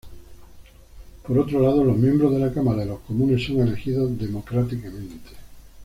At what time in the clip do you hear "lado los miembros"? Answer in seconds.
1.59-2.31